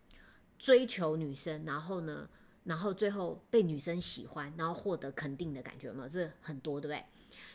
[0.58, 2.28] 追求女生，然后呢。
[2.64, 7.04] 然后最后被女生喜欢，然后获得肯定的感觉嘛，这很多，对不对？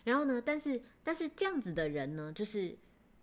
[0.04, 2.78] 然后呢，但是但是这样子的人呢，就是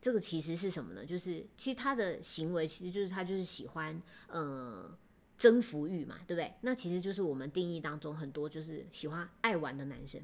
[0.05, 1.03] 这个其实是什么呢？
[1.03, 4.95] 就是其实他的行为其实就是他就是喜欢呃
[5.39, 6.53] 征服欲嘛，对不对？
[6.61, 10.21] 那其实就是我们定义当中很多就是喜欢爱玩的男生。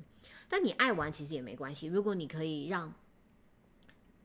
[0.51, 2.93] 但你爱玩其实也没关系，如果你可以让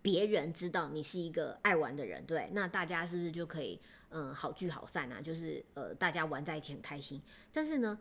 [0.01, 3.79] 别人知道你是一个爱玩的人，对，那大家是不是就可以？
[4.09, 7.21] 嗯，好聚好散啊，就是呃，大家玩在一起很开心。
[7.53, 7.97] 但是呢，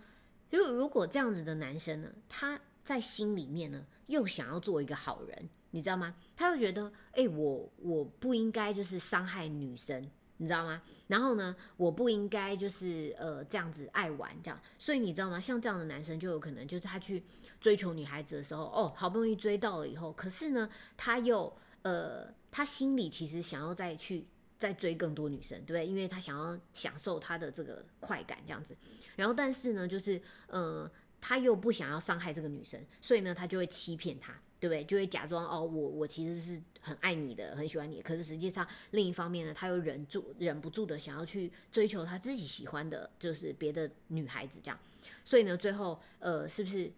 [0.51, 6.15] 如果如果这样子的男生呢，他在心里面呢，又想要做一个好人，你知道吗？
[6.37, 10.81] 他又觉得，哎，我我不应该就是伤害女生，你知道吗？
[11.09, 14.61] 然后呢，我不应该就是呃这样子爱玩这样。
[14.79, 15.41] 所以你知道吗？
[15.41, 17.21] 像这样的男生就有可能就是他去
[17.61, 24.27] 追求女孩子的时候，哦，好不容易追到了以后，可是呢，他又呃，他心里其实想要再去。
[24.57, 25.87] 再追更多女生，对不对？
[25.87, 28.75] 因为他想要享受他的这个快感，这样子。
[29.15, 34.83] 然后，但是呢，就是呃，他又不想要伤害这个女生，所以呢，他就会欺骗她，对不对？
[34.85, 38.00] 就会假装哦，我我其实是很爱你的，很喜欢你。
[38.00, 44.81] 可是实际上，另一方面呢，他又忍住、忍不住的想要去追求他自己喜欢的，就是别的女孩子这样。
[45.22, 46.90] 所以呢，最后呃，是不是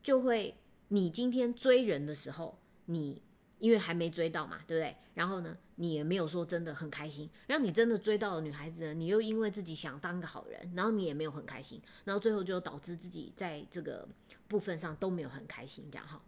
[0.00, 0.54] 就会
[0.88, 3.20] 你今天追人的时候，你？
[3.60, 4.96] 因为还没追到嘛，对不对？
[5.14, 7.28] 然后呢，你也没有说真的很开心。
[7.48, 14.06] 然后你真的追到了女孩子呢，你又因为自己想当个好人，然后你也没有很开心，然后最后就导致自己在这个
[14.46, 16.22] 部分上都没有很开心，这样哈。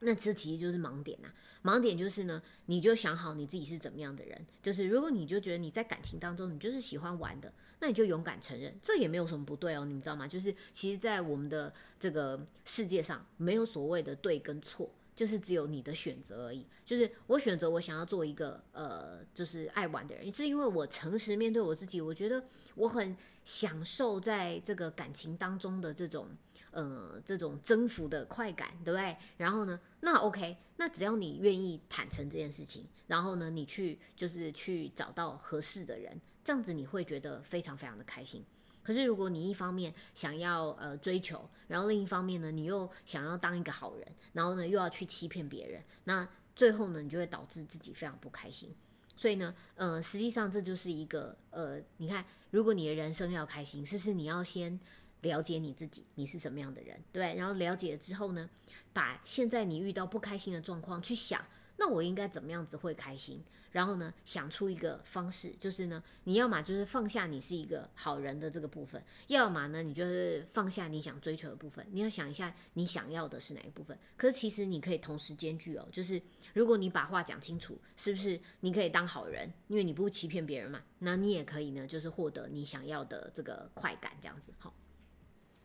[0.00, 1.28] 那这其实就是盲点呐。
[1.62, 4.46] 盲点就是呢，你就想好你自己是怎么样的人。
[4.62, 10.28] 就是如果你就觉得你在感情当中你就是喜欢玩的，那你就勇敢承认，这也没有什么不对哦，你们知道吗？
[10.28, 14.90] 就是其实，在我们的这个世界上，没有所谓的对跟错。
[15.16, 16.66] 就是只有你的选择而已。
[16.84, 26.28] 就是我选择我想要做一个呃，就是爱玩的人，是因为我诚实面对我自己，我觉得我很享受在这个感情当中的这种
[26.76, 29.16] 呃这种征服的快感，对不对？
[29.38, 38.44] 然后呢，那 OK，那只要你愿意坦诚这件事情，然后呢，你去就是去找到合适的人，这样子你会觉得非常非常的开心。
[38.82, 48.72] 可是，如果你一方面想要呃追求，然后另一方面呢，你又想要当一个好人，然后呢又要去欺骗别人，那最后呢，你就会导致自己非常不开心。
[49.16, 54.78] 所以呢，呃，实际上这就是一个呃，你看，如果你的人生要开心，是不是你要先
[55.22, 57.34] 了解你自己，你是什么样的人，对？
[57.34, 58.48] 然后了解了之后呢，
[58.92, 61.44] 把现在你遇到不开心的状况去想，
[61.76, 63.42] 那我应该怎么样子会开心？
[63.72, 71.86] 然后呢，想出一个方式，就是呢，你要么就是放下你是一个好人的这个部分，要么呢，你就是放下你想追求的部分。
[71.90, 73.98] 你要想一下，你想要的是哪一部分？
[74.16, 76.22] 可是其实你可以同时兼具哦，就是
[76.54, 79.52] 如果你把话讲清楚，是不是你可以当好人？
[79.68, 84.54] 因为你不欺骗别人嘛，那你也可以呢，就是获得你想要的这个快感，这样子。
[84.58, 84.72] 好，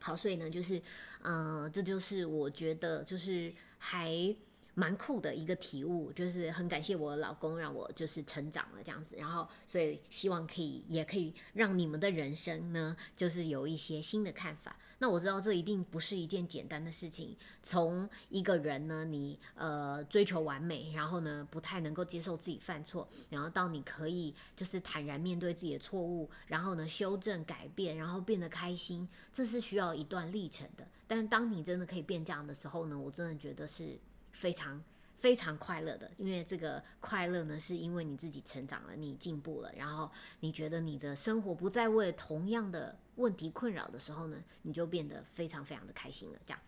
[0.01, 0.81] 好，所以呢，就是，
[1.21, 4.35] 嗯，这就是我觉得就是还。
[4.73, 14.77] 蛮酷的一个体悟，就是很感谢我老公让我就是成长了这样子，然后所以希望可以也可以让你们的人生呢，就是有一些新的看法。
[15.01, 17.35] 那我知道这一定不是一件简单的事情。
[17.63, 30.87] 从一个人呢，你呃追求完美，然后呢不太能够接受自己犯错，然后到你可以就是坦然面对自己的错误，然后呢修正改变，然后变得开心，这是需要一段历程的。
[31.07, 33.97] 但当你真的可以变这样的时候呢，我真的觉得是。
[34.33, 34.81] 非常
[35.21, 46.39] 非常快乐的，因为这个快乐呢，是因为你自己成长了，你进步了，然后你觉得你的生活不再为同样的问题困扰的时候呢，你就变得非常非常的开心了。
[46.43, 46.59] 这样，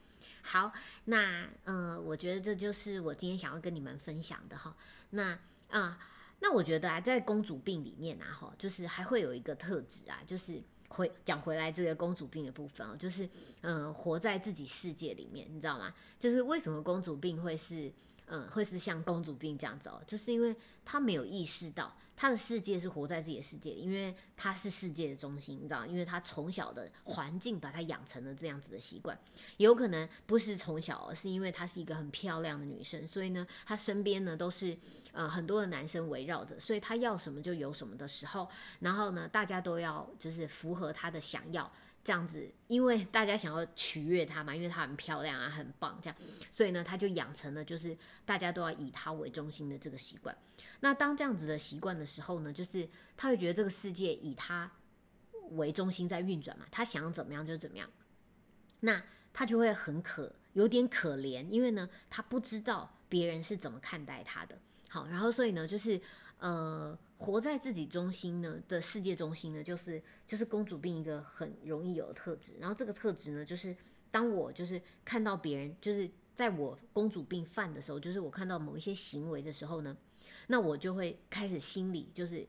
[0.43, 0.71] 好，
[1.05, 4.77] 那嗯，我觉得这就是我今天想要跟你们分享的哈。
[5.09, 5.37] 那
[5.69, 5.97] 啊，
[6.39, 10.61] 那我觉得啊，在公主病里面啊，哈，就是还会有一个特质啊，就是。
[10.95, 13.27] 回讲回来这个公主病的部分哦，就是
[13.61, 15.91] 嗯，活在自己世界里面，你知道吗？
[16.19, 17.91] 就是为什么公主病会是
[18.27, 20.55] 嗯，会是像公主病这样子哦，就是因为
[20.85, 29.17] 他没有意识到他的世界是活在自己的世界里，因为他是世界的中心，你知道因为他从小的环境把他养成了这样子的习惯，
[29.57, 34.77] 有可能不是从小，而是因为她是一个很漂亮的女生，所以呢，她身边呢都是
[35.11, 38.47] 呃很多的男生围绕着，所以她要什么就有什么的时候，
[38.79, 41.71] 然后呢，大家都要就是符合她的想要。
[42.03, 46.17] 这样子，因为大家想要取悦她嘛，因为她很漂亮啊，很棒，这样，
[46.51, 50.37] 所以呢，她就养成了就是大家都要以她为中心的这个习惯。
[50.81, 54.69] 那当这样子的习惯的时候呢，就是她会觉得这个世界以她
[55.51, 57.89] 为中心在运转嘛，她想怎么样就怎么样。
[58.81, 59.01] 那
[59.31, 64.59] 她就会很可有点可怜，因为呢，她不知道别人是怎么看待她的。
[64.89, 66.01] 好，然后所以呢，就是。
[66.43, 72.51] 呃，活在自己中心呢的世界中心呢，就是就是公主病一个很容易有的特质。
[72.59, 73.73] 然后这个特质呢，就是
[74.11, 79.95] 当我就是看到别人，就是在我公主病犯的时候，就是我看到某一些行为的时候呢，
[80.47, 82.45] 那我就会开始心里就是。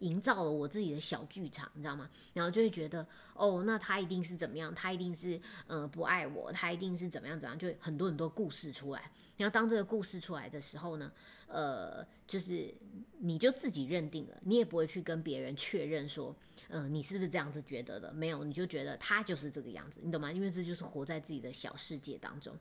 [0.00, 2.08] 营造了我自己的小剧场，你知道吗？
[2.34, 4.74] 然后就会觉得，哦，那他一定是怎么样？
[4.74, 7.58] 他一定是呃不爱我，他一定是怎么样怎么样？
[7.58, 9.10] 就很多很多故事出来。
[9.36, 11.10] 然后当这个故事出来的时候呢，
[11.46, 12.74] 呃，就是
[13.18, 16.34] 你就自己认定了，你也不会去跟别人确认说，
[16.68, 18.12] 嗯，你是不是这样子觉得的？
[18.12, 20.30] 没有，你就觉得他就是这个样子，你懂吗？
[20.30, 22.54] 因为这就是活在自己的小世界当中。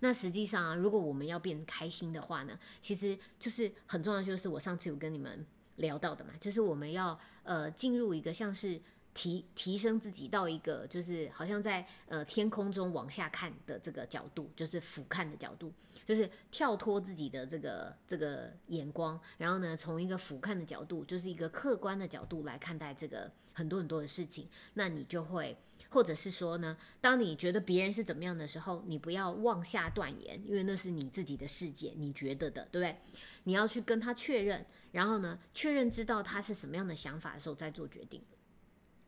[0.00, 5.44] 那实际上啊，如果我们要变开心的话呢，其实就是很重要，就是我上次有跟你们。
[5.78, 8.80] 聊到的嘛，就是我们要呃进入一个像是
[9.14, 15.72] 提提升自己到一个就是好像在呃天空中往下看的这个角度，就是俯瞰的角度，
[16.04, 25.56] 就是跳脱自己的这个这个眼光，然后呢从一个俯瞰的角度，就是一个客观的角度来看待这个很多很多的事情，那你就会
[25.88, 32.96] 或者是说呢，当你觉得别人是怎么样的时候，你不要妄下断言，因为那是你自己的世界，你觉得的，对不对？
[33.44, 34.64] 你要去跟他确认。
[34.92, 38.22] 然后呢，确认知道他是什么样的想法的时候再做决定。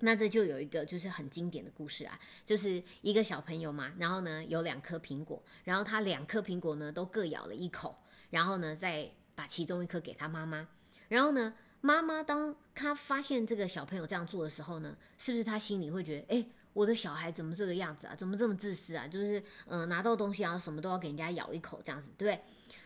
[0.03, 7.99] 那这就有一个就是很经典的故事啊，就是一个小朋友嘛，然后呢有两颗苹果，然后他两颗苹果呢都各咬了一口，
[8.31, 10.66] 然后呢再把其中一颗给他妈妈。
[11.09, 11.53] 然后呢，
[11.83, 18.14] 妈妈当他发现这个小朋友这样做的时候呢，是不是他心里会觉得，哎，我的小孩怎么这个样子啊？
[18.16, 19.07] 怎么这么自私啊？
[19.07, 22.43] 就是嗯，拿到东西然后什么都要给人家咬一口这样子，对不对？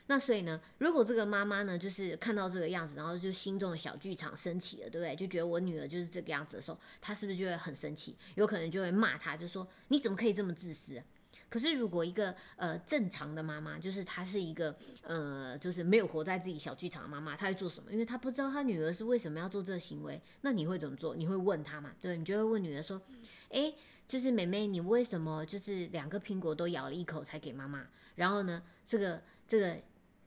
[0.07, 5.17] 那所以呢，如果这个妈妈呢，就是看到这个样子，然后就心中的小剧场升起了，对不对？
[5.17, 8.15] 就觉得我女儿就是这个样子的时候，她是不是就会很生气？
[8.35, 11.03] 有可能就会骂她，就说你怎么可以这么自私？
[11.49, 17.91] 可是如果一个呃正常的妈妈，就是她是一个呃就是没有活在自己小剧场的妈妈，她会做什么？
[17.91, 20.21] 因为她不知道她女儿是为什么要做这个行为。
[20.43, 21.17] 那你会怎么做？
[21.17, 21.93] 你会问她嘛？
[22.03, 23.01] 对，你就会问女儿说，
[23.49, 23.75] 诶，
[24.07, 27.87] 就是妹妹，你为什么就是两个苹果都咬了一口才给妈妈？
[28.17, 29.79] 然后呢，这个这个。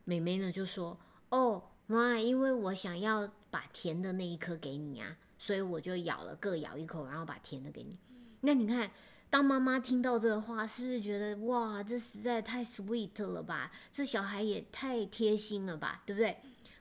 [0.07, 0.97] 妹妹呢就说
[1.31, 7.97] ：“哦，妈，因为我想要把甜的那一颗给你啊，所以我就咬了各咬一口，然后把甜的给你。
[8.39, 8.89] 那你看，
[9.29, 13.69] 当妈妈听到这个话，是不是觉得哇，这实在太 sweet 了吧？
[13.91, 16.37] 这小孩也太贴心了吧，对不对？”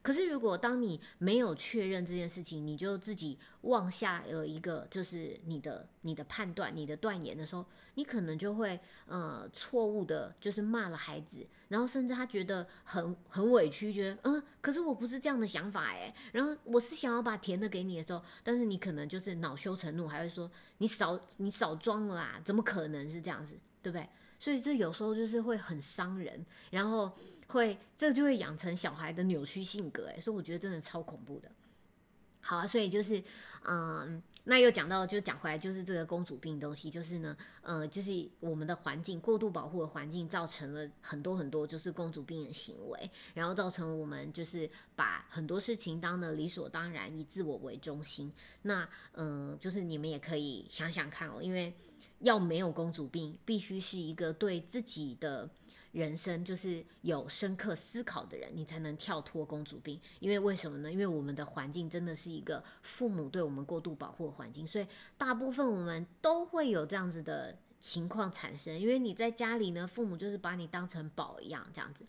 [0.07, 20.49] 可是，如果当你没有确认这件事情，你就自己妄下了一个就是你的你的判断、你的断言的时候，你可能就会呃错误的，就是骂了孩子，然后甚至他觉得很很委屈，觉得嗯，可是我不是这样的想法诶，然后我是想要把甜的给你的时候，但是你可能就是恼羞成怒，还会说
[20.79, 24.09] 你少你少装了啦，怎么可能是这样子，对不对？
[24.39, 27.11] 所以这有时候就是会很伤人，然后。
[27.49, 31.49] 会，这就会养成小孩的扭曲性格，哎，所以我觉得真的超恐怖的。
[32.41, 33.23] 好啊，所以就是，
[33.65, 48.33] 嗯，那又讲到，就讲回来，就是这个公主病东西，就是呢，呃，就是我们的环境过度保护的环境，造成了很多很多就是公主病的行为，然后造成我们就是把很多事情当的理所当然，以自我为中心。
[48.63, 51.73] 那，嗯，就是你们也可以想想看哦，因为
[52.21, 55.49] 要没有公主病，必须是一个对自己的。
[55.93, 59.99] 人生就是有深刻思考的人，你才能跳脱公主病。
[60.21, 60.93] 因为为什么呢？
[60.93, 64.87] 因为我们的环境真的是一个父母对我们过度保护的环境，所以
[65.17, 68.79] 大部分我们都会有这样子的情况产生。
[68.79, 72.05] 因为你在家里呢，父母就是把你当成宝一样这样子。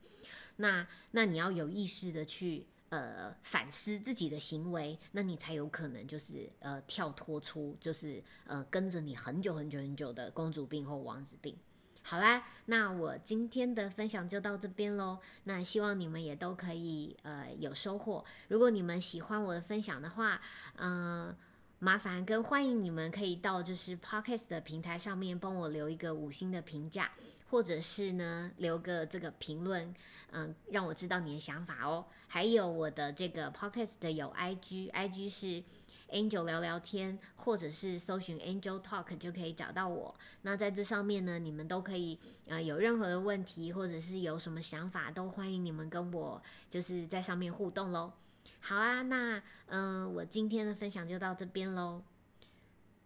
[0.57, 11.57] 那那你要有意识的去呃反思自己的行为，那你才有可能就是呃跳脱出就是呃跟着你很久很久很久的公主病或王子病。
[12.01, 15.19] 好啦，那我今天的分享就到这边喽。
[15.43, 18.23] 那希望你们也都可以呃有收获。
[18.47, 20.39] 如果你们喜欢我的分享的话，
[20.77, 21.35] 嗯，
[21.79, 27.11] 麻烦跟欢迎你们可以到就是 Pocket 的平台上面帮我留一个五星的评价，
[27.49, 29.93] 或者是呢留个这个评论，
[30.31, 32.05] 嗯，让我知道你的想法哦。
[32.27, 35.63] 还有我的这个 Podcast 的有 IG，IG 是。
[36.09, 40.15] Angel 聊聊天，或者是搜寻 Angel Talk 就可以找到我。
[40.43, 42.17] 那在这上面呢，你们都可以
[42.47, 48.13] 呃有任何的问题，或者是有什么想法，都欢迎你们跟我就是在上面互动喽。
[48.61, 52.01] 好啊，那嗯，我今天的分享就到这边喽，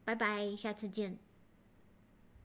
[0.06, 1.18] 拜拜，下次见。